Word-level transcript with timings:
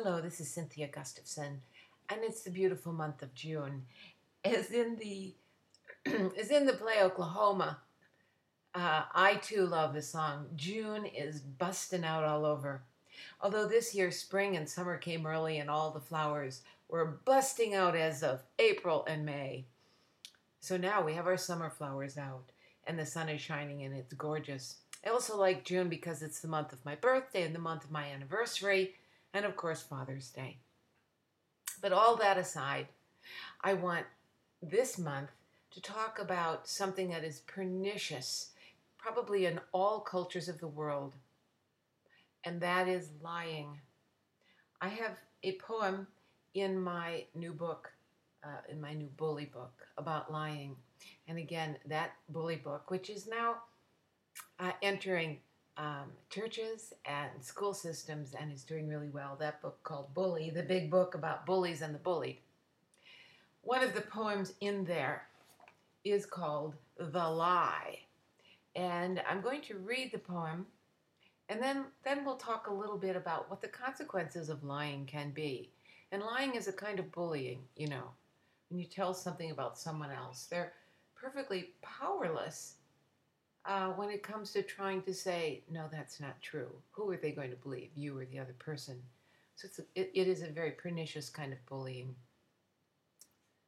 Hello, 0.00 0.20
this 0.20 0.38
is 0.38 0.48
Cynthia 0.48 0.86
Gustavson, 0.86 1.56
and 2.08 2.20
it's 2.22 2.42
the 2.42 2.52
beautiful 2.52 2.92
month 2.92 3.20
of 3.20 3.34
June. 3.34 3.82
As 4.44 4.70
in 4.70 4.94
the 4.94 5.34
as 6.38 6.52
in 6.52 6.66
the 6.66 6.74
play 6.74 7.02
Oklahoma, 7.02 7.78
uh, 8.76 9.02
I 9.12 9.40
too 9.42 9.66
love 9.66 9.94
the 9.94 10.02
song. 10.02 10.46
June 10.54 11.04
is 11.04 11.40
busting 11.40 12.04
out 12.04 12.22
all 12.22 12.46
over. 12.46 12.82
Although 13.40 13.66
this 13.66 13.92
year 13.92 14.12
spring 14.12 14.56
and 14.56 14.68
summer 14.68 14.98
came 14.98 15.26
early 15.26 15.58
and 15.58 15.68
all 15.68 15.90
the 15.90 15.98
flowers 15.98 16.62
were 16.88 17.18
busting 17.24 17.74
out 17.74 17.96
as 17.96 18.22
of 18.22 18.44
April 18.60 19.04
and 19.08 19.26
May. 19.26 19.64
So 20.60 20.76
now 20.76 21.02
we 21.02 21.14
have 21.14 21.26
our 21.26 21.36
summer 21.36 21.70
flowers 21.70 22.16
out 22.16 22.52
and 22.86 22.96
the 22.96 23.04
sun 23.04 23.28
is 23.28 23.40
shining 23.40 23.82
and 23.82 23.96
it's 23.96 24.14
gorgeous. 24.14 24.76
I 25.04 25.10
also 25.10 25.36
like 25.36 25.64
June 25.64 25.88
because 25.88 26.22
it's 26.22 26.38
the 26.38 26.46
month 26.46 26.72
of 26.72 26.84
my 26.84 26.94
birthday 26.94 27.42
and 27.42 27.52
the 27.52 27.58
month 27.58 27.82
of 27.82 27.90
my 27.90 28.04
anniversary 28.04 28.94
and 29.34 29.44
of 29.44 29.56
course 29.56 29.82
Father's 29.82 30.30
Day. 30.30 30.58
But 31.80 31.92
all 31.92 32.16
that 32.16 32.38
aside, 32.38 32.88
I 33.62 33.74
want 33.74 34.06
this 34.62 34.98
month 34.98 35.30
to 35.70 35.80
talk 35.80 36.18
about 36.18 36.68
something 36.68 37.10
that 37.10 37.24
is 37.24 37.40
pernicious, 37.40 38.50
probably 38.96 39.46
in 39.46 39.60
all 39.72 40.00
cultures 40.00 40.48
of 40.48 40.58
the 40.58 40.66
world, 40.66 41.14
and 42.44 42.60
that 42.60 42.88
is 42.88 43.10
lying. 43.22 43.78
I 44.80 44.88
have 44.88 45.18
a 45.42 45.56
poem 45.58 46.06
in 46.54 46.80
my 46.80 47.24
new 47.34 47.52
book, 47.52 47.92
uh, 48.42 48.60
in 48.70 48.80
my 48.80 48.94
new 48.94 49.08
bully 49.16 49.44
book 49.44 49.86
about 49.96 50.32
lying. 50.32 50.76
And 51.28 51.38
again, 51.38 51.76
that 51.86 52.12
bully 52.28 52.56
book, 52.56 52.90
which 52.90 53.10
is 53.10 53.26
now 53.26 53.56
uh, 54.58 54.72
entering 54.82 55.38
um, 55.78 56.10
churches 56.28 56.92
and 57.06 57.30
school 57.40 57.72
systems 57.72 58.34
and 58.38 58.52
is 58.52 58.64
doing 58.64 58.88
really 58.88 59.08
well, 59.08 59.36
that 59.40 59.62
book 59.62 59.78
called 59.84 60.12
Bully, 60.12 60.50
the 60.50 60.62
big 60.62 60.90
book 60.90 61.14
about 61.14 61.46
bullies 61.46 61.82
and 61.82 61.94
the 61.94 61.98
bullied. 61.98 62.38
One 63.62 63.82
of 63.82 63.94
the 63.94 64.02
poems 64.02 64.54
in 64.60 64.84
there 64.84 65.26
is 66.04 66.26
called 66.26 66.74
The 66.98 67.28
Lie. 67.28 68.00
And 68.74 69.22
I'm 69.28 69.40
going 69.40 69.62
to 69.62 69.76
read 69.76 70.10
the 70.12 70.18
poem 70.18 70.66
and 71.48 71.62
then, 71.62 71.86
then 72.04 72.24
we'll 72.24 72.36
talk 72.36 72.66
a 72.66 72.74
little 72.74 72.98
bit 72.98 73.16
about 73.16 73.48
what 73.48 73.62
the 73.62 73.68
consequences 73.68 74.50
of 74.50 74.64
lying 74.64 75.06
can 75.06 75.30
be. 75.30 75.70
And 76.12 76.22
lying 76.22 76.54
is 76.54 76.68
a 76.68 76.72
kind 76.72 76.98
of 76.98 77.10
bullying, 77.12 77.60
you 77.76 77.88
know. 77.88 78.10
When 78.68 78.78
you 78.78 78.86
tell 78.86 79.14
something 79.14 79.50
about 79.50 79.78
someone 79.78 80.10
else, 80.10 80.46
they're 80.50 80.74
perfectly 81.14 81.70
powerless 81.80 82.74
uh, 83.64 83.88
when 83.90 84.10
it 84.10 84.22
comes 84.22 84.52
to 84.52 84.62
trying 84.62 85.02
to 85.02 85.14
say, 85.14 85.62
no, 85.70 85.86
that's 85.90 86.20
not 86.20 86.40
true. 86.40 86.70
Who 86.92 87.10
are 87.10 87.16
they 87.16 87.32
going 87.32 87.50
to 87.50 87.56
believe, 87.56 87.90
you 87.94 88.18
or 88.18 88.24
the 88.24 88.38
other 88.38 88.54
person? 88.58 89.00
So 89.56 89.66
it's 89.66 89.78
a, 89.78 89.82
it, 89.94 90.10
it 90.14 90.28
is 90.28 90.42
a 90.42 90.48
very 90.48 90.70
pernicious 90.72 91.28
kind 91.28 91.52
of 91.52 91.64
bullying. 91.66 92.14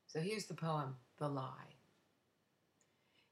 So 0.06 0.20
here's 0.20 0.46
the 0.46 0.54
poem 0.54 0.96
The 1.18 1.28
Lie. 1.28 1.74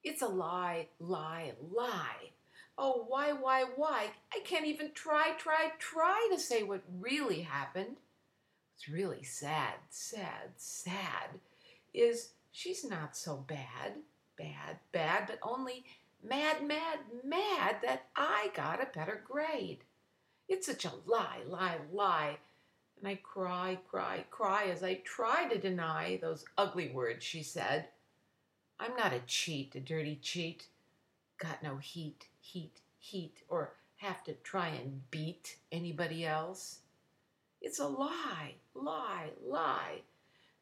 It's 0.04 0.22
a 0.22 0.28
lie, 0.28 0.88
lie, 1.00 1.52
lie. 1.60 2.30
Oh, 2.76 3.04
why, 3.08 3.32
why, 3.32 3.64
why? 3.76 4.06
I 4.32 4.40
can't 4.44 4.64
even 4.66 4.92
try, 4.94 5.32
try, 5.36 5.72
try 5.78 6.28
to 6.32 6.38
say 6.38 6.62
what 6.62 6.82
really 7.00 7.40
happened. 7.40 7.96
What's 8.74 8.88
really 8.88 9.24
sad, 9.24 9.74
sad, 9.90 10.52
sad 10.56 11.40
is 11.92 12.30
she's 12.52 12.84
not 12.84 13.16
so 13.16 13.44
bad, 13.48 13.94
bad, 14.36 14.78
bad, 14.92 15.26
but 15.26 15.40
only 15.42 15.84
mad, 16.22 16.66
mad, 16.66 16.98
mad 17.24 17.76
that 17.82 18.08
I 18.16 18.50
got 18.54 18.82
a 18.82 18.86
better 18.96 19.22
grade. 19.26 19.84
It's 20.48 20.66
such 20.66 20.84
a 20.84 20.92
lie, 21.06 21.40
lie, 21.46 21.78
lie. 21.92 22.38
And 22.98 23.08
I 23.08 23.20
cry, 23.22 23.78
cry, 23.88 24.24
cry 24.30 24.64
as 24.64 24.82
I 24.82 24.94
try 25.04 25.48
to 25.48 25.58
deny 25.58 26.18
those 26.20 26.44
ugly 26.56 26.88
words 26.88 27.24
she 27.24 27.42
said. 27.42 27.88
I'm 28.80 28.96
not 28.96 29.12
a 29.12 29.20
cheat, 29.26 29.74
a 29.76 29.80
dirty 29.80 30.18
cheat. 30.20 30.66
Got 31.38 31.62
no 31.62 31.76
heat, 31.76 32.26
heat, 32.40 32.80
heat, 32.98 33.42
or 33.48 33.74
have 33.96 34.24
to 34.24 34.34
try 34.34 34.68
and 34.68 35.08
beat 35.10 35.56
anybody 35.70 36.24
else. 36.26 36.80
It's 37.60 37.78
a 37.78 37.86
lie, 37.86 38.54
lie, 38.74 39.30
lie. 39.44 40.02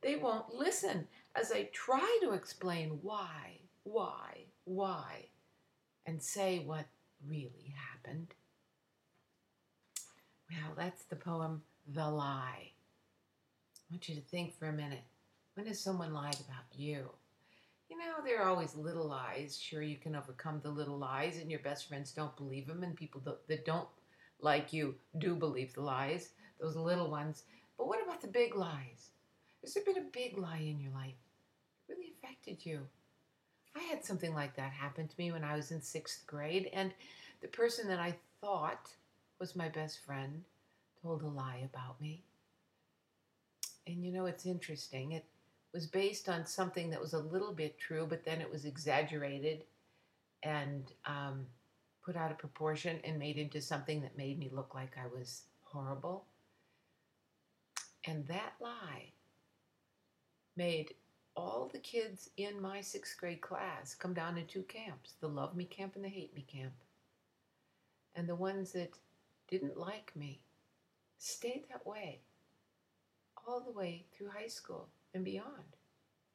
They 0.03 0.17
won't 0.17 0.55
listen 0.55 1.09
as 1.35 1.53
I 1.53 1.69
try 1.73 2.19
to 2.23 2.33
explain 2.33 2.99
why, 3.03 3.59
why, 3.85 4.45
why, 4.65 5.27
and 6.07 6.23
say 6.23 6.61
what 6.65 6.87
really 7.27 7.75
happened. 7.93 8.35
Well, 10.51 10.75
that's 10.77 11.05
the 11.05 11.17
poem 11.17 11.63
The 11.93 12.09
Lie. 12.09 12.71
I 12.71 13.93
want 13.93 14.09
you 14.09 14.15
to 14.15 14.21
think 14.21 14.57
for 14.57 14.69
a 14.69 14.73
minute. 14.73 15.03
When 15.55 15.67
has 15.67 15.81
someone 15.81 16.15
lied 16.15 16.37
about 16.41 16.67
you? 16.73 17.11
You 17.89 17.99
know, 17.99 18.25
there 18.25 18.43
are 18.43 18.49
always 18.49 18.75
little 18.75 19.07
lies. 19.07 19.59
Sure, 19.61 19.83
you 19.83 19.97
can 19.97 20.17
overcome 20.17 20.61
the 20.63 20.71
little 20.71 20.99
lies, 20.99 21.39
and 21.39 21.51
your 21.51 21.61
best 21.61 21.89
friends 21.89 22.13
don't 22.13 22.37
believe 22.37 22.67
them, 22.67 22.83
and 22.83 22.97
people 22.97 23.23
that 23.49 23.65
don't 23.65 23.89
like 24.41 24.73
you 24.73 24.95
do 25.19 25.35
believe 25.35 25.73
the 25.75 25.83
lies, 25.83 26.31
those 26.61 26.77
little 26.77 27.11
ones. 27.11 27.45
But 27.79 27.89
what 27.89 28.03
about 28.03 28.21
the 28.21 28.29
big 28.29 28.55
lies? 28.55 29.11
Has 29.63 29.75
there 29.75 29.85
been 29.85 29.99
a 29.99 30.11
big 30.13 30.37
lie 30.37 30.59
in 30.59 30.81
your 30.81 30.93
life? 30.93 31.15
It 31.89 31.93
really 31.93 32.13
affected 32.23 32.65
you. 32.65 32.81
I 33.77 33.83
had 33.83 34.05
something 34.05 34.35
like 34.35 34.57
that 34.57 34.73
happen 34.73 35.07
to 35.07 35.15
me 35.19 35.33
when 35.33 35.45
I 35.45 35.57
was 35.57 35.71
in 35.71 35.83
sixth 35.83 36.27
grade, 36.27 36.71
and 36.73 36.93
the 37.41 37.49
person 37.49 37.89
that 37.89 37.99
I 37.99 38.15
thought 38.41 38.89
was 39.39 39.55
my 39.55 39.69
best 39.69 40.05
friend 40.05 40.43
told 41.03 41.23
a 41.23 41.29
lie 41.29 41.69
about 41.73 42.01
me. 42.01 42.25
And 43.87 44.05
you 44.05 44.13
know, 44.13 44.27
it's 44.27 44.47
interesting. 44.47 45.13
It 45.13 45.25
was 45.73 45.87
based 45.87 46.29
on 46.29 46.47
something 46.47 46.91
that 46.91 47.01
was 47.01 47.13
a 47.13 47.19
little 47.19 47.53
bit 47.53 47.79
true, 47.79 48.07
but 48.09 48.25
then 48.25 48.41
it 48.41 48.51
was 48.51 48.65
exaggerated 48.65 49.65
and 50.43 50.93
um, 51.05 51.47
put 52.05 52.17
out 52.17 52.31
of 52.31 52.39
proportion 52.39 52.99
and 53.05 53.19
made 53.19 53.37
into 53.37 53.61
something 53.61 54.01
that 54.01 54.17
made 54.17 54.39
me 54.39 54.49
look 54.53 54.75
like 54.75 54.97
I 54.97 55.07
was 55.07 55.43
horrible. 55.65 56.25
And 58.07 58.27
that 58.29 58.55
lie 58.61 59.13
made 60.57 60.95
all 61.37 61.69
the 61.71 61.79
kids 61.79 62.31
in 62.37 62.61
my 62.61 62.81
sixth 62.81 63.19
grade 63.19 63.41
class 63.41 63.95
come 63.95 64.15
down 64.15 64.39
in 64.39 64.47
two 64.47 64.63
camps 64.63 65.15
the 65.21 65.29
love 65.29 65.55
me 65.55 65.65
camp 65.65 65.95
and 65.95 66.05
the 66.05 66.09
hate 66.09 66.35
me 66.35 66.45
camp. 66.51 66.73
And 68.15 68.29
the 68.29 68.35
ones 68.35 68.73
that 68.73 68.93
didn't 69.49 69.79
like 69.79 70.13
me 70.17 70.41
stayed 71.19 71.65
that 71.71 71.87
way 71.87 72.21
all 73.47 73.61
the 73.61 73.71
way 73.71 74.05
through 74.13 74.31
high 74.31 74.49
school 74.49 74.89
and 75.15 75.25
beyond. 75.25 75.77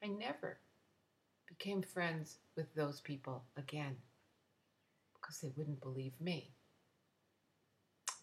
I 0.04 0.08
never 0.08 0.60
became 1.48 1.82
friends 1.82 2.38
with 2.56 2.74
those 2.74 3.02
people 3.02 3.44
again 3.58 3.98
because 5.14 5.40
they 5.40 5.52
wouldn't 5.56 5.82
believe 5.82 6.14
me. 6.20 6.52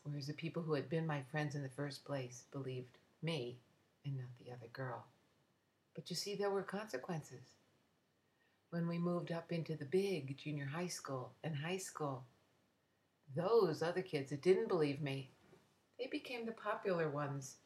Whereas 0.04 0.26
the 0.26 0.32
people 0.32 0.62
who 0.62 0.74
had 0.74 0.88
been 0.88 1.06
my 1.06 1.22
friends 1.30 1.54
in 1.54 1.62
the 1.62 1.68
first 1.68 2.04
place 2.04 2.44
believed 2.50 2.98
me 3.22 3.58
and 4.04 4.16
not 4.16 4.28
the 4.42 4.52
other 4.52 4.68
girl. 4.72 5.04
But 5.98 6.10
you 6.10 6.14
see, 6.14 6.36
there 6.36 6.50
were 6.50 6.62
consequences. 6.62 7.56
When 8.70 8.86
we 8.86 8.98
moved 8.98 9.32
up 9.32 9.50
into 9.50 9.74
the 9.74 9.84
big 9.84 10.38
junior 10.38 10.66
high 10.66 10.86
school 10.86 11.32
and 11.42 11.56
high 11.56 11.78
school, 11.78 12.22
those 13.34 13.82
other 13.82 14.02
kids 14.02 14.30
that 14.30 14.40
didn't 14.40 14.68
believe 14.68 15.02
me, 15.02 15.32
they 15.98 16.06
became 16.06 16.46
the 16.46 16.52
popular 16.52 17.10
ones 17.10 17.56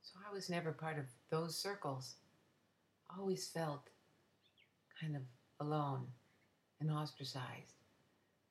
so 0.00 0.18
I 0.26 0.32
was 0.32 0.48
never 0.48 0.72
part 0.72 0.98
of 0.98 1.04
those 1.28 1.54
circles. 1.54 2.14
Always 3.18 3.46
felt 3.46 3.90
kind 4.98 5.16
of 5.16 5.22
alone 5.60 6.06
and 6.80 6.90
ostracized 6.90 7.74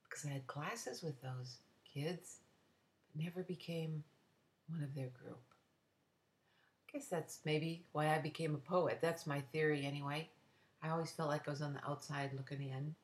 because 0.04 0.24
I 0.24 0.34
had 0.34 0.46
classes 0.46 1.02
with 1.02 1.20
those 1.24 1.58
kids, 1.92 2.42
but 3.08 3.24
never 3.24 3.42
became 3.42 4.04
one 4.70 4.84
of 4.84 4.94
their 4.94 5.10
group. 5.10 5.42
Guess 6.98 7.10
that's 7.10 7.40
maybe 7.46 7.84
why 7.92 8.08
I 8.08 8.18
became 8.18 8.56
a 8.56 8.58
poet. 8.58 8.98
That's 9.04 9.28
my 9.28 9.42
theory 9.52 9.86
anyway. 9.86 10.32
I 10.82 10.90
always 10.90 11.12
felt 11.12 11.30
like 11.30 11.48
I 11.48 11.52
was 11.52 11.62
on 11.62 11.76
the 11.76 11.88
outside 11.88 12.32
looking 12.36 12.60
in. 12.60 12.96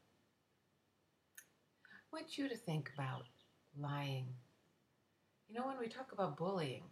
I 1.85 2.11
want 2.11 2.35
you 2.35 2.49
to 2.49 2.57
think 2.57 2.89
about 2.95 3.25
lying. 3.79 4.25
You 5.47 5.53
know, 5.53 5.67
when 5.67 5.77
we 5.77 5.87
talk 5.87 6.11
about 6.11 6.37
bullying, 6.37 6.85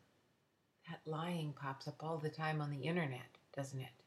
that 0.87 0.99
lying 1.11 1.55
pops 1.59 1.87
up 1.87 1.95
all 2.01 2.19
the 2.19 2.29
time 2.29 2.61
on 2.61 2.69
the 2.69 2.83
internet, 2.83 3.35
doesn't 3.55 3.81
it? 3.81 4.03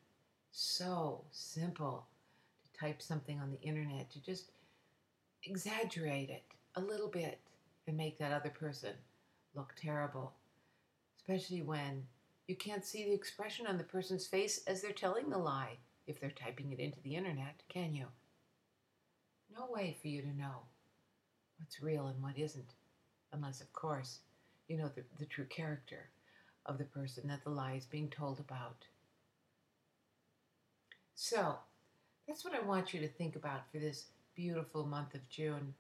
So 0.52 1.25
simple 1.32 2.06
to 2.62 2.79
type 2.79 3.02
something 3.02 3.41
on 3.41 3.50
the 3.50 3.61
internet, 3.61 4.08
to 4.12 4.23
just 4.23 4.52
exaggerate 5.43 6.31
it 6.31 6.44
a 6.76 6.81
little 6.81 7.08
bit 7.08 7.41
and 7.88 7.96
make 7.96 8.19
that 8.19 8.31
other 8.31 8.50
person 8.50 8.93
look 9.56 9.75
terrible. 9.76 10.32
Especially 11.17 11.62
when 11.62 12.05
you 12.46 12.56
can't 12.56 12.85
see 12.85 13.05
the 13.05 13.14
expression 13.14 13.67
on 13.67 13.79
the 13.79 13.85
person's 13.85 14.26
face 14.26 14.61
as 14.67 14.82
they're 14.82 14.93
telling 14.93 15.31
the 15.31 15.38
lie 15.38 15.79
if 16.06 16.20
they're 16.20 16.31
typing 16.31 16.73
it 16.73 16.79
into 16.79 17.00
the 17.02 17.14
internet, 17.14 17.62
can 17.69 17.94
you? 17.94 18.06
No 19.55 19.67
way 19.70 19.96
for 20.00 20.08
you 20.08 20.20
to 20.23 20.37
know 20.37 20.67
what's 21.58 21.82
real 21.82 22.08
and 22.08 22.23
what 22.23 22.38
isn't, 22.38 22.75
unless, 23.32 23.61
of 23.61 23.73
course, 23.73 24.19
you 24.69 24.76
know, 24.76 24.91
the, 24.94 25.05
the 25.19 25.26
true 25.26 25.46
character 25.46 26.11
of 26.67 26.79
the 26.79 26.85
person 26.85 27.29
that 27.29 27.44
the 27.44 27.50
lie 27.50 27.75
is 27.75 27.87
being 27.87 28.08
told 28.08 28.41
about. 28.41 28.85
So, 31.14 31.56
that's 32.26 32.44
what 32.44 32.55
I 32.55 32.61
want 32.61 32.93
you 32.93 33.00
to 33.00 33.08
think 33.08 33.37
about 33.37 33.70
for 33.70 33.79
this 33.79 34.06
beautiful 34.35 34.85
month 34.85 35.14
of 35.14 35.29
June. 35.29 35.75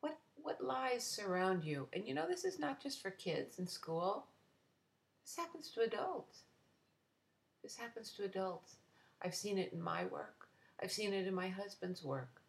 What 0.00 0.18
what 0.42 0.62
lies 0.62 1.04
surround 1.04 1.64
you? 1.64 1.88
And 1.92 2.06
you 2.06 2.14
know 2.14 2.26
this 2.28 2.44
is 2.44 2.58
not 2.58 2.82
just 2.82 3.00
for 3.00 3.10
kids 3.10 3.58
in 3.58 3.66
school. 3.66 4.26
This 5.24 5.36
happens 5.36 5.70
to 5.70 5.80
adults. 5.80 6.40
This 7.62 7.76
happens 7.76 8.12
to 8.12 8.24
adults. 8.24 8.76
I've 9.22 9.34
seen 9.34 9.56
it 9.58 9.72
in 9.72 9.80
my 9.80 10.04
work. 10.04 10.48
I've 10.82 10.92
seen 10.92 11.14
it 11.14 11.26
in 11.26 11.34
my 11.34 11.48
husband's 11.48 12.04
work. 12.04 12.42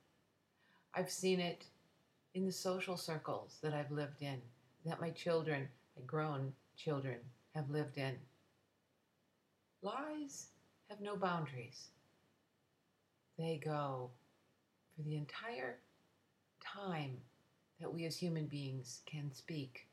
I've 0.94 1.10
seen 1.10 1.40
it 1.40 1.66
in 2.34 2.46
the 2.46 2.52
social 2.52 2.98
circles 2.98 3.58
that 3.62 3.74
I've 3.74 3.92
lived 3.92 4.22
in, 4.22 4.42
that 4.86 5.00
my 5.00 5.10
children, 5.12 5.70
my 5.96 6.04
grown 6.06 6.52
children, 6.76 7.18
have 7.54 7.70
lived 7.70 7.98
in. 7.98 8.18
Lies 9.82 10.48
have 10.90 11.00
no 11.00 11.16
boundaries. 11.16 11.88
They 13.38 13.62
go 13.64 14.10
for 14.96 15.04
the 15.04 15.16
entire 15.16 15.78
time 16.62 17.18
that 17.80 17.94
we 17.94 18.06
as 18.06 18.18
human 18.18 18.48
beings 18.48 19.02
can 19.06 19.32
speak. 19.34 19.88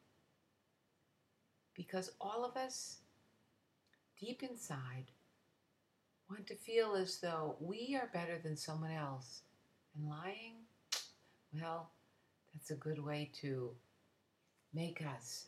Because 1.87 2.13
all 2.21 2.45
of 2.45 2.57
us, 2.57 2.99
deep 4.21 4.45
inside, 4.45 5.07
want 6.31 6.47
to 6.47 6.55
feel 6.55 6.95
as 6.95 7.19
though 7.19 7.57
we 7.59 7.99
are 8.01 8.09
better 8.13 8.39
than 8.39 8.57
someone 8.57 8.93
else. 8.93 9.43
And 9.97 10.09
lying, 10.09 10.55
well, 11.53 11.91
that's 12.55 12.71
a 12.71 12.77
good 12.77 13.03
way 13.05 13.33
to 13.41 13.73
make 14.73 15.03
us 15.05 15.47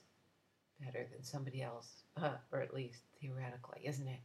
better 0.84 1.06
than 1.12 1.22
somebody 1.22 1.62
else, 1.62 2.02
uh, 2.20 2.32
or 2.52 2.60
at 2.60 2.74
least 2.74 3.02
theoretically, 3.20 3.82
isn't 3.84 4.08
it? 4.08 4.20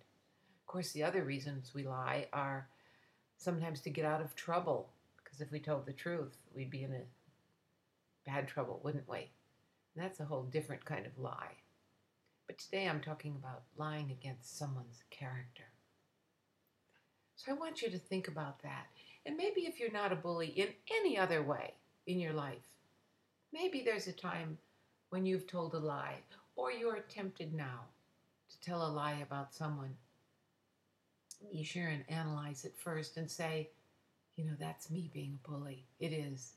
Of 0.62 0.66
course, 0.66 0.92
the 0.92 1.04
other 1.04 1.24
reasons 1.24 1.74
we 1.76 1.88
lie 1.88 2.28
are 2.34 2.68
sometimes 3.38 3.82
to 3.82 3.92
get 3.92 4.06
out 4.06 4.22
of 4.22 4.36
trouble, 4.36 4.90
because 5.24 5.42
if 5.42 5.52
we 5.52 5.60
told 5.60 5.86
the 5.86 5.94
truth, 5.94 6.36
we'd 6.56 6.72
be 6.72 6.84
in 6.84 6.94
a 6.94 7.04
bad 8.26 8.48
trouble, 8.48 8.82
wouldn't 8.84 9.08
we? 9.08 9.30
And 9.96 10.04
that's 10.04 10.20
a 10.20 10.26
whole 10.26 10.44
different 10.44 10.84
kind 10.86 11.06
of 11.06 11.18
lie. 11.20 11.54
But 12.50 12.58
today 12.58 12.88
I'm 12.88 13.00
talking 13.00 13.36
about 13.36 13.62
lying 13.78 14.10
against 14.10 14.58
someone's 14.58 15.04
character. 15.12 15.66
So 17.36 17.52
I 17.52 17.54
want 17.54 17.84
you 17.84 17.92
to 17.92 18.00
think 18.00 18.28
about 18.28 18.64
that. 18.64 18.88
And 19.24 19.38
maybe 19.38 19.68
if 19.68 19.80
you're 19.80 19.92
not 19.92 20.12
a 20.12 20.16
bully 20.16 20.48
in 20.48 20.70
any 20.92 21.16
other 21.16 21.44
way 21.44 21.76
in 22.08 22.20
your 22.20 22.34
life, 22.34 22.66
maybe 23.54 23.84
there's 23.86 24.08
a 24.08 24.14
time 24.14 24.58
when 25.12 25.28
you've 25.28 25.46
told 25.46 25.76
a 25.76 25.78
lie 25.78 26.22
or 26.56 26.72
you're 26.72 27.02
tempted 27.02 27.54
now 27.54 27.82
to 28.50 28.60
tell 28.62 28.84
a 28.84 28.90
lie 28.90 29.20
about 29.22 29.54
someone. 29.54 29.94
Be 31.52 31.64
sure 31.64 31.90
and 31.90 32.04
analyze 32.10 32.66
it 32.66 32.74
first 32.80 33.18
and 33.18 33.30
say, 33.30 33.70
you 34.38 34.46
know, 34.46 34.56
that's 34.60 34.90
me 34.90 35.12
being 35.14 35.38
a 35.46 35.48
bully. 35.48 35.86
It 36.00 36.14
is. 36.14 36.54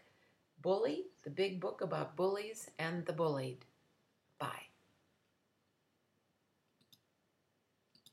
Bully, 0.62 1.08
the 1.24 1.30
big 1.30 1.60
book 1.60 1.82
about 1.82 2.16
bullies 2.16 2.72
and 2.80 3.06
the 3.06 3.12
bullied. 3.12 3.66
Bye. 4.40 4.68